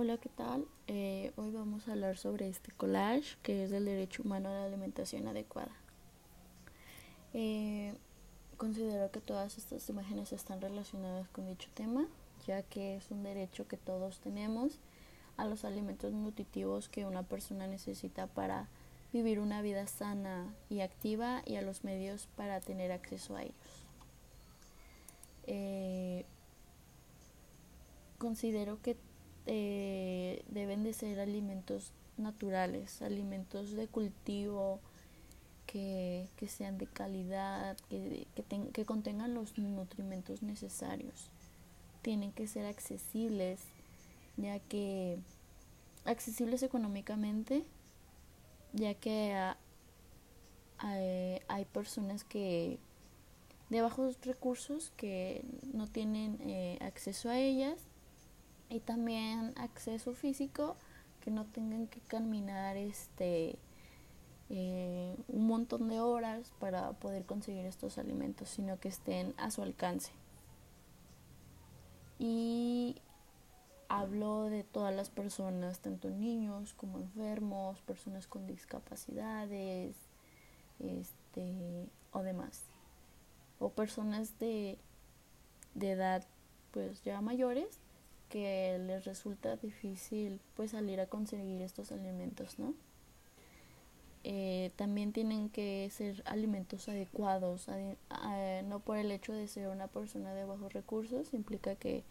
Hola, 0.00 0.16
¿qué 0.16 0.28
tal? 0.28 0.64
Eh, 0.86 1.32
hoy 1.34 1.50
vamos 1.50 1.88
a 1.88 1.90
hablar 1.90 2.16
sobre 2.16 2.48
este 2.48 2.70
collage 2.70 3.36
que 3.42 3.64
es 3.64 3.70
del 3.72 3.84
derecho 3.84 4.22
humano 4.22 4.48
a 4.48 4.52
la 4.52 4.64
alimentación 4.66 5.26
adecuada. 5.26 5.72
Eh, 7.34 7.92
considero 8.56 9.10
que 9.10 9.20
todas 9.20 9.58
estas 9.58 9.88
imágenes 9.88 10.32
están 10.32 10.60
relacionadas 10.60 11.28
con 11.30 11.48
dicho 11.48 11.68
tema, 11.74 12.06
ya 12.46 12.62
que 12.62 12.94
es 12.94 13.10
un 13.10 13.24
derecho 13.24 13.66
que 13.66 13.76
todos 13.76 14.20
tenemos 14.20 14.78
a 15.36 15.46
los 15.46 15.64
alimentos 15.64 16.12
nutritivos 16.12 16.88
que 16.88 17.04
una 17.04 17.24
persona 17.24 17.66
necesita 17.66 18.28
para 18.28 18.68
vivir 19.12 19.40
una 19.40 19.62
vida 19.62 19.88
sana 19.88 20.54
y 20.70 20.78
activa 20.78 21.42
y 21.44 21.56
a 21.56 21.62
los 21.62 21.82
medios 21.82 22.28
para 22.36 22.60
tener 22.60 22.92
acceso 22.92 23.34
a 23.34 23.42
ellos. 23.42 23.88
Eh, 25.48 26.24
considero 28.18 28.80
que 28.80 28.96
eh, 29.48 30.44
deben 30.48 30.84
de 30.84 30.92
ser 30.92 31.18
alimentos 31.20 31.92
naturales, 32.18 33.02
alimentos 33.02 33.72
de 33.72 33.88
cultivo 33.88 34.78
que, 35.66 36.28
sean 36.46 36.78
de 36.78 36.86
calidad, 36.86 37.76
que, 37.88 38.26
que 38.72 38.84
contengan 38.84 39.34
los 39.34 39.56
nutrimentos 39.58 40.42
necesarios. 40.42 41.30
Tienen 42.02 42.30
que 42.32 42.46
ser 42.46 42.66
accesibles, 42.66 43.60
ya 44.36 44.58
que 44.60 45.18
accesibles 46.04 46.62
económicamente, 46.62 47.64
ya 48.74 48.94
que 48.94 49.34
hay 50.78 51.64
personas 51.72 52.22
que 52.22 52.78
de 53.70 53.82
bajos 53.82 54.18
recursos 54.22 54.92
que 54.96 55.44
no 55.74 55.86
tienen 55.86 56.38
eh, 56.46 56.78
acceso 56.80 57.28
a 57.28 57.38
ellas 57.38 57.78
y 58.68 58.80
también 58.80 59.54
acceso 59.56 60.14
físico 60.14 60.76
que 61.20 61.30
no 61.30 61.44
tengan 61.46 61.86
que 61.86 62.00
caminar 62.00 62.76
este 62.76 63.58
eh, 64.50 65.14
un 65.28 65.46
montón 65.46 65.88
de 65.88 66.00
horas 66.00 66.52
para 66.58 66.92
poder 66.92 67.26
conseguir 67.26 67.66
estos 67.66 67.98
alimentos 67.98 68.48
sino 68.48 68.78
que 68.78 68.88
estén 68.88 69.34
a 69.36 69.50
su 69.50 69.62
alcance. 69.62 70.12
Y 72.18 72.96
hablo 73.88 74.44
de 74.44 74.64
todas 74.64 74.94
las 74.94 75.10
personas 75.10 75.80
tanto 75.80 76.10
niños 76.10 76.74
como 76.74 76.98
enfermos 76.98 77.80
personas 77.82 78.26
con 78.26 78.46
discapacidades 78.46 79.96
este 80.78 81.88
o 82.12 82.22
demás. 82.22 82.64
O 83.58 83.70
personas 83.70 84.38
de, 84.38 84.78
de 85.74 85.90
edad 85.92 86.24
pues 86.70 87.02
ya 87.02 87.20
mayores 87.20 87.80
que 88.28 88.78
les 88.86 89.04
resulta 89.04 89.56
difícil 89.56 90.40
pues 90.54 90.72
salir 90.72 91.00
a 91.00 91.06
conseguir 91.06 91.62
estos 91.62 91.92
alimentos, 91.92 92.58
¿no? 92.58 92.74
Eh, 94.24 94.72
también 94.76 95.12
tienen 95.12 95.48
que 95.48 95.88
ser 95.90 96.22
alimentos 96.26 96.88
adecuados, 96.88 97.66
no 98.64 98.80
por 98.80 98.98
el 98.98 99.10
hecho 99.10 99.32
de 99.32 99.46
ser 99.46 99.68
una 99.68 99.86
persona 99.86 100.34
de 100.34 100.44
bajos 100.44 100.72
recursos, 100.72 101.32
implica 101.32 101.76
que, 101.76 102.04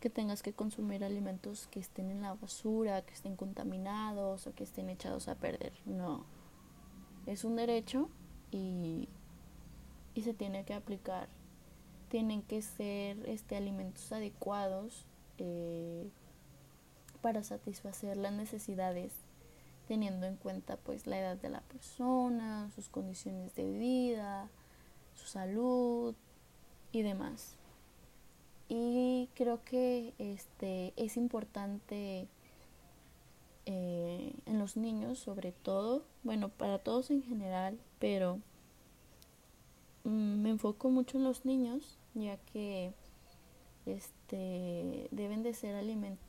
que 0.00 0.10
tengas 0.10 0.42
que 0.42 0.52
consumir 0.52 1.04
alimentos 1.04 1.68
que 1.68 1.80
estén 1.80 2.10
en 2.10 2.22
la 2.22 2.34
basura, 2.34 3.02
que 3.02 3.14
estén 3.14 3.36
contaminados 3.36 4.46
o 4.46 4.54
que 4.54 4.64
estén 4.64 4.90
echados 4.90 5.28
a 5.28 5.36
perder, 5.36 5.72
no. 5.86 6.26
Es 7.26 7.44
un 7.44 7.54
derecho 7.56 8.10
y, 8.50 9.08
y 10.14 10.22
se 10.22 10.34
tiene 10.34 10.64
que 10.64 10.74
aplicar. 10.74 11.28
Tienen 12.08 12.42
que 12.42 12.60
ser 12.62 13.26
este, 13.28 13.56
alimentos 13.56 14.10
adecuados 14.12 15.06
eh, 15.38 16.08
para 17.20 17.42
satisfacer 17.42 18.16
las 18.16 18.32
necesidades 18.32 19.12
teniendo 19.88 20.26
en 20.26 20.36
cuenta 20.36 20.76
pues 20.76 21.06
la 21.06 21.18
edad 21.18 21.36
de 21.36 21.50
la 21.50 21.60
persona, 21.60 22.70
sus 22.74 22.88
condiciones 22.88 23.54
de 23.54 23.70
vida, 23.70 24.48
su 25.14 25.26
salud 25.26 26.14
y 26.92 27.02
demás. 27.02 27.56
Y 28.68 29.28
creo 29.34 29.62
que 29.64 30.14
este 30.18 30.94
es 30.96 31.16
importante 31.16 32.26
eh, 33.66 34.32
en 34.46 34.58
los 34.58 34.76
niños 34.76 35.18
sobre 35.18 35.52
todo, 35.52 36.04
bueno, 36.22 36.48
para 36.48 36.78
todos 36.78 37.10
en 37.10 37.22
general, 37.22 37.78
pero 37.98 38.40
mm, 40.04 40.42
me 40.42 40.50
enfoco 40.50 40.90
mucho 40.90 41.18
en 41.18 41.24
los 41.24 41.44
niños, 41.44 41.98
ya 42.14 42.38
que 42.38 42.92
este, 43.86 45.08
deben 45.10 45.42
de 45.42 45.54
ser 45.54 45.74
alimentos, 45.74 46.24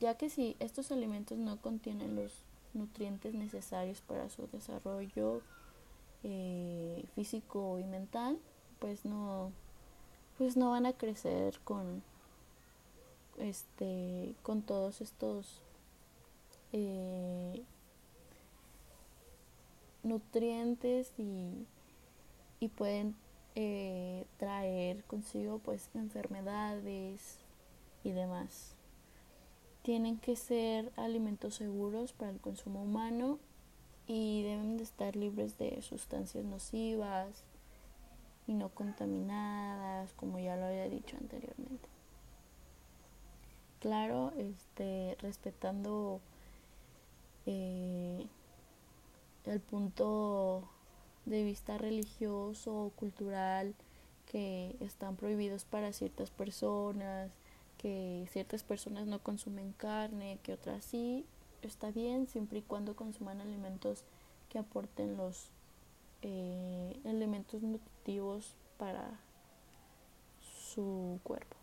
ya 0.00 0.16
que 0.16 0.30
si 0.30 0.56
estos 0.58 0.92
alimentos 0.92 1.38
no 1.38 1.60
contienen 1.60 2.16
los 2.16 2.32
nutrientes 2.74 3.34
necesarios 3.34 4.00
para 4.00 4.28
su 4.28 4.46
desarrollo 4.48 5.40
eh, 6.24 7.04
físico 7.14 7.78
y 7.78 7.84
mental, 7.84 8.38
pues 8.78 9.04
no, 9.04 9.52
pues 10.38 10.56
no 10.56 10.70
van 10.70 10.86
a 10.86 10.92
crecer 10.92 11.58
con, 11.64 12.02
este, 13.38 14.34
con 14.42 14.62
todos 14.62 15.00
estos 15.00 15.60
eh, 16.72 17.62
nutrientes 20.02 21.12
y, 21.18 21.66
y 22.60 22.68
pueden 22.68 23.14
eh, 23.54 24.26
traer 24.38 25.04
consigo 25.04 25.58
pues 25.58 25.90
enfermedades 25.94 27.38
y 28.04 28.12
demás. 28.12 28.74
Tienen 29.82 30.18
que 30.18 30.36
ser 30.36 30.92
alimentos 30.96 31.56
seguros 31.56 32.12
para 32.12 32.30
el 32.30 32.40
consumo 32.40 32.82
humano 32.82 33.38
y 34.06 34.42
deben 34.42 34.76
de 34.76 34.84
estar 34.84 35.16
libres 35.16 35.58
de 35.58 35.80
sustancias 35.82 36.44
nocivas 36.44 37.44
y 38.46 38.54
no 38.54 38.68
contaminadas, 38.70 40.12
como 40.14 40.38
ya 40.38 40.56
lo 40.56 40.66
había 40.66 40.88
dicho 40.88 41.16
anteriormente. 41.16 41.88
Claro, 43.80 44.32
este, 44.36 45.16
respetando 45.20 46.20
eh, 47.46 48.26
el 49.44 49.60
punto 49.60 50.68
de 51.24 51.44
vista 51.44 51.78
religioso 51.78 52.74
o 52.74 52.90
cultural 52.90 53.74
que 54.26 54.76
están 54.80 55.16
prohibidos 55.16 55.64
para 55.64 55.92
ciertas 55.92 56.30
personas, 56.30 57.30
que 57.78 58.26
ciertas 58.30 58.62
personas 58.62 59.06
no 59.06 59.22
consumen 59.22 59.72
carne, 59.72 60.38
que 60.42 60.52
otras 60.52 60.84
sí, 60.84 61.24
está 61.62 61.90
bien 61.90 62.26
siempre 62.26 62.58
y 62.60 62.62
cuando 62.62 62.96
consuman 62.96 63.40
alimentos 63.40 64.04
que 64.48 64.58
aporten 64.58 65.16
los 65.16 65.50
eh, 66.22 67.00
elementos 67.04 67.62
nutritivos 67.62 68.54
para 68.78 69.18
su 70.40 71.20
cuerpo. 71.22 71.61